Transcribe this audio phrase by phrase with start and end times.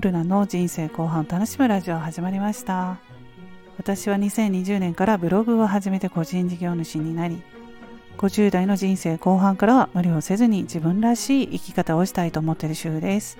[0.00, 2.98] ルナの人生後半を楽しむラジオ始まりました。
[3.78, 7.42] 私は2020年からブログを始めて個人事業主になり
[8.18, 13.38] 50代の人生後半からは無理をせずに自分らしい生き方をしたいと思っている主婦です。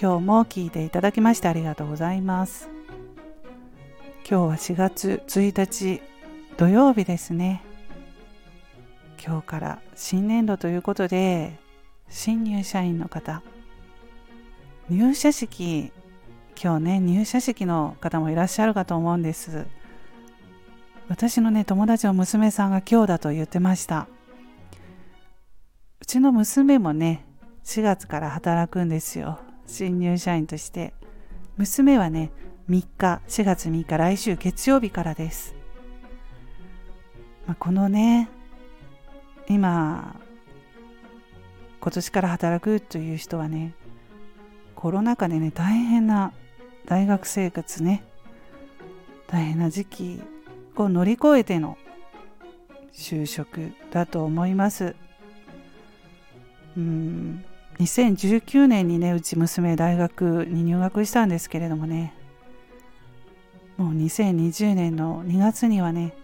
[0.00, 2.68] 今日も聞いていただきましてありがとうございます。
[4.28, 6.02] 今日は4月1日
[6.56, 7.62] 土曜日ですね。
[9.22, 11.58] 今日から新年度ということで
[12.08, 13.42] 新入社員の方
[14.90, 15.92] 入社式
[16.60, 19.66] 今日ね入社式の方もいらっしゃるかと思うんです。
[21.08, 24.08] 私のね友達の娘さんが今日だと言ってました。
[26.00, 27.24] うちの娘もね
[27.64, 29.38] 4月から働くんですよ。
[29.66, 30.92] 新入社員として。
[31.56, 32.32] 娘はね
[32.70, 35.54] 3日4月3日来週月曜日からです、
[37.46, 38.30] まあ、このね
[39.46, 40.16] 今
[41.80, 43.74] 今年から働くという人はね
[44.80, 46.32] コロナ禍でね大変な
[46.86, 48.02] 大学生活ね
[49.26, 50.22] 大変な時期
[50.74, 51.76] を乗り越えての
[52.90, 54.96] 就職だと思います。
[56.78, 57.44] うん
[57.78, 62.14] 2019年にねうち娘大学に入学したんですけれどもね
[63.76, 66.14] もう2020年の2月にはね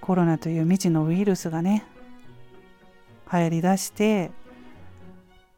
[0.00, 1.84] コロナという未知のウイルスがね
[3.32, 4.30] 流行りだして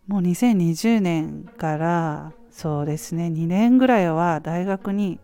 [0.07, 5.21] もう2020年からそうですね2年ぐらいは大学に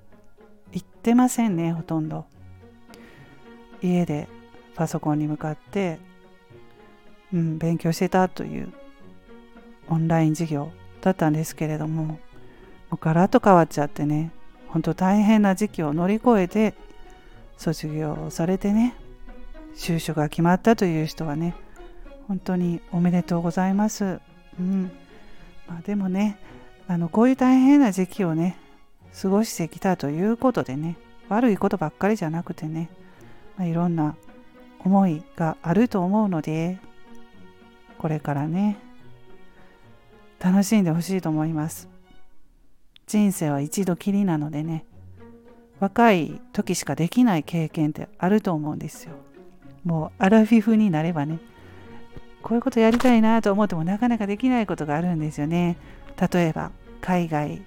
[0.73, 2.27] 行ってませんねほとんど
[3.83, 4.29] 家で
[4.75, 5.99] パソコンに向かって、
[7.33, 8.73] うん、勉強してたという
[9.89, 10.71] オンライン授業
[11.01, 12.19] だったんですけれどもも
[12.93, 14.33] うガラッと変わっちゃってね
[14.69, 16.75] 本当大変な時期を乗り越えて
[17.57, 18.95] 卒業されてね
[19.77, 21.55] 就職が決まったという人はね
[22.29, 24.21] 本当におめでとうございます。
[24.59, 24.91] うん。
[25.69, 26.39] まあ、でもね
[26.89, 28.57] あのこういう大変な時期をね
[29.21, 30.97] 過ごしてきたということでね
[31.29, 32.89] 悪いことばっかりじゃなくてね、
[33.57, 34.17] まあ、いろんな
[34.81, 36.79] 思いがあると思うので
[37.99, 38.79] これからね
[40.41, 41.89] 楽しんでほしいと思います。
[43.07, 44.85] 人生は一度きりなのでね
[45.81, 49.15] 若い時しかできない経験ってあると思うんですよ。
[49.85, 51.39] もうアラフィフになればね
[52.43, 55.77] こういうことやりたいなと思ってもなかなかできないことがあるんですよね。
[56.33, 57.63] 例えば海外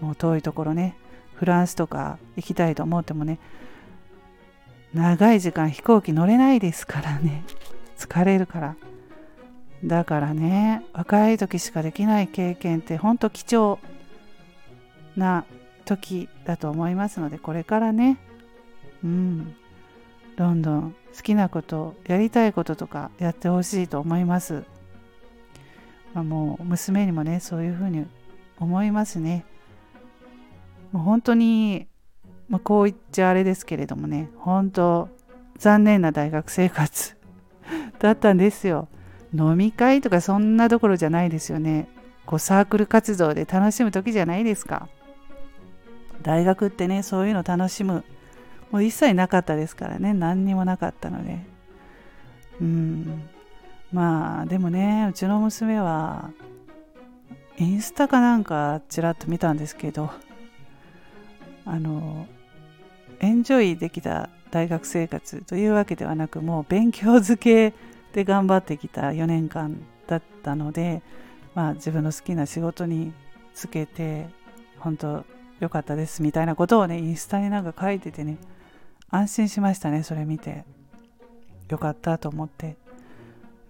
[0.00, 0.96] もう遠いところね
[1.34, 3.38] フランスとか行きたいと思ってもね
[4.94, 7.44] 長い時間飛行機乗れないですからね
[7.98, 8.76] 疲れるから
[9.84, 13.78] だからね若い時しかできない経験ってほんと貴重
[15.16, 15.44] な
[15.84, 18.18] 時だと思いますのでこれからね
[20.40, 24.64] どんどん好きなことやりたいこととかやってほしいと思います、
[26.14, 28.06] まあ、もう娘にもねそういうふうに
[28.58, 29.44] 思いますね。
[30.92, 31.88] もう本当に、
[32.48, 35.10] まあ、こう言っちゃあれですけれどもね本当
[35.58, 37.18] 残念な大学生活
[38.00, 38.88] だったんですよ。
[39.34, 41.86] 飲み会とかそんなところじゃないですよね。
[42.24, 44.88] こうサークル活動で楽しむ時じゃないですか。
[46.22, 48.04] 大学ってねそういうの楽しむ
[48.70, 50.14] もう一切なかったですからね。
[50.14, 51.40] 何にもなかったので。
[52.60, 53.28] うん。
[53.92, 56.30] まあでもねうちの娘は
[57.58, 60.10] インスタかなんかちらっと見たんですけど
[61.64, 62.26] あの
[63.20, 67.74] エンジョイできた大学生活というわけではなくもう勉強漬け
[68.12, 71.02] で頑張ってきた4年間だったので、
[71.54, 73.12] まあ、自分の好きな仕事に
[73.54, 74.28] つけて
[74.78, 75.24] 本当
[75.60, 78.38] 良かったですみたいなことをねインスタになんか書いててね
[79.10, 80.64] 安心しましたねそれ見て。
[81.68, 82.76] よかったと思って。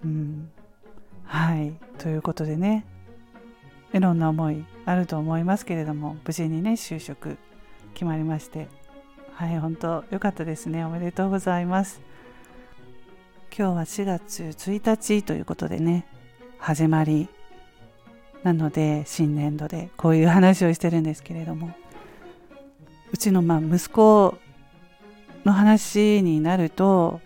[0.05, 0.51] うん。
[1.25, 1.75] はい。
[1.99, 2.85] ということでね。
[3.93, 7.39] いろんな思いあると思いますけれども無事にね就職
[7.93, 8.69] 決まりまして。
[9.33, 10.85] はい本当良かったですね。
[10.85, 12.01] おめでとうございます。
[13.57, 16.07] 今日は4月1日ということでね
[16.59, 17.29] 始まり。
[18.43, 21.71] なので新年度でこういう話をしてるんですけれども。
[23.13, 24.39] うちのまあ息子
[25.45, 27.21] の話になると、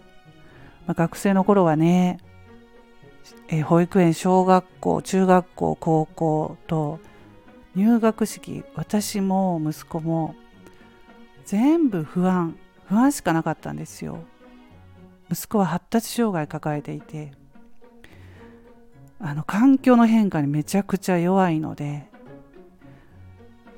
[0.87, 2.19] まあ、学生の頃はね、
[3.49, 7.01] え保育園小学校中学校高校と
[7.75, 10.35] 入学式私も息子も
[11.45, 12.57] 全部不安。
[12.87, 14.19] 不安しかなかったんですよ。
[15.31, 17.33] 息子は発達障害抱えていて
[19.19, 22.07] あの環境の変化にめちゃくちゃ弱いので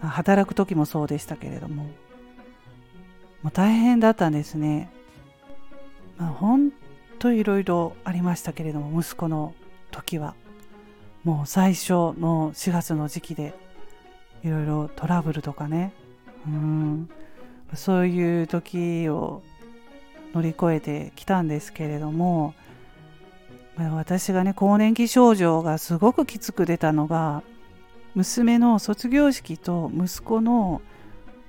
[0.00, 1.86] 働く時もそうでしたけれども
[3.46, 4.90] もう大変だったんですね。
[6.19, 6.72] まあ、ほん
[7.20, 9.54] といろいろありましたけれども息子の
[9.93, 10.34] 時は。
[11.22, 13.54] もう最初の4月の時期で
[14.43, 15.93] いろいろトラブルとかね。
[16.44, 17.08] うん。
[17.75, 19.43] そういう時を
[20.34, 22.52] 乗り越えてきたんですけれども
[23.76, 27.44] ま私がね更年期症状がすごくきつく出たのが
[28.16, 30.82] 娘の卒業式と息子の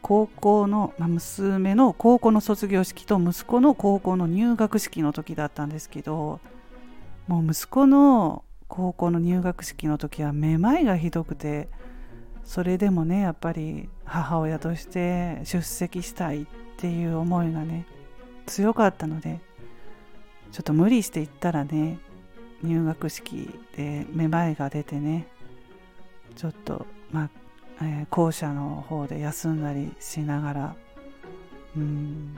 [0.07, 6.39] 高校の、まあ、娘の高校の卒業式と息子の高校の入学式の時だったんですけど
[7.27, 11.67] もう息子の高校の入学式の時はめまいがひどくて
[12.45, 16.45] それでもねやっぱり母親として出席したいっ
[16.77, 17.85] ていう思いがね
[18.45, 19.41] 強かったので
[20.53, 21.99] ちょっと無理して行ったらね
[22.63, 25.27] 入学式でめまいが出てね
[26.37, 27.29] ちょっとまあ、
[27.81, 30.75] えー、校舎の方で休んだりしながら
[31.75, 32.37] うん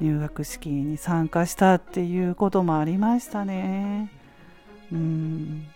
[0.00, 4.10] 入学式に参加したっていうこともありましたね。
[4.90, 5.66] うん。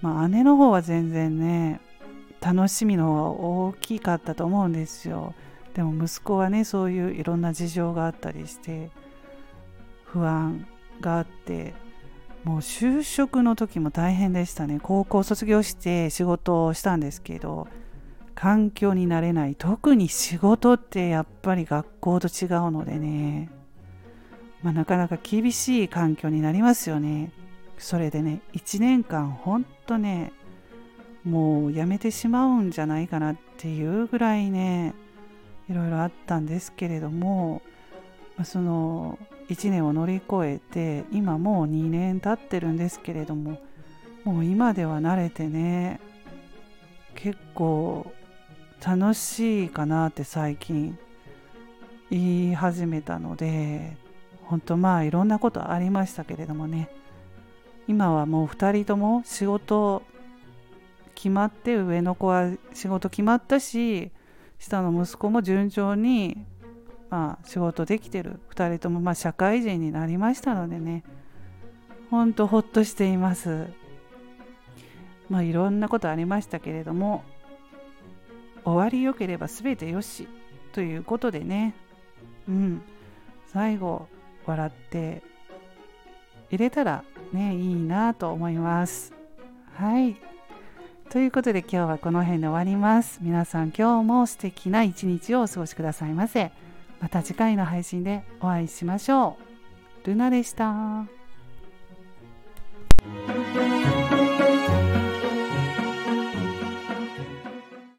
[0.00, 1.80] まあ姉の方は全然ね
[2.40, 5.34] 楽しみの方が大きかったと思うんですよ。
[5.74, 8.90] でも息子はねそういういろんな事情があったりして
[10.04, 10.66] 不安
[11.00, 11.74] があって
[12.44, 14.78] もう就職の時も大変でしたね。
[14.80, 17.66] 高校卒業して仕事をしたんですけど
[18.34, 19.54] 環境になれない。
[19.54, 23.50] 特に仕事ってやっぱり学校と違うのでね、
[24.62, 27.32] まあ、なかなか厳しい環境になりますよね。
[27.78, 30.32] それでね1年間ほんとね
[31.24, 34.94] もうやめてしまうんじゃないかなっていうぐらいね
[35.68, 37.62] いろいろあったんですけれども、
[38.44, 43.60] その1年を乗り越えて今もう2年経ってるんですけれども
[44.24, 46.00] もう今では慣れてね
[47.14, 48.12] 結構
[48.86, 50.98] 楽しいかなって最近
[52.10, 53.96] 言い始めたので
[54.42, 56.90] 本当まあいろんなことありましたけれどもね。
[57.88, 60.02] 今はもう2人とも仕事
[61.14, 64.10] 決まって上の子は仕事決まったし
[64.58, 66.44] 下の息子も順調に
[67.08, 68.38] まあ仕事できてる。
[68.50, 71.04] 2人ともま社会人になりましたのでね。
[72.10, 73.66] ほんとほっとしています。
[75.30, 77.24] まあいろんなことありましたけれども
[78.64, 80.28] 終わりよければ全てよし
[80.72, 81.74] ということでね。
[82.48, 82.82] うん。
[83.52, 84.08] 最後
[84.46, 85.22] 笑って
[86.50, 89.12] 入れたらねいいなと思います。
[89.74, 90.16] はい。
[91.10, 93.20] ということで今日はこの辺で終わります。
[93.22, 96.50] 皆さん今日も素敵な一日をお過ごしくださいませ。
[97.00, 99.36] また次回の配信でお会いしましょ
[100.04, 100.08] う。
[100.08, 101.23] ルナでした。